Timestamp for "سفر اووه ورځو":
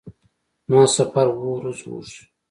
0.97-1.85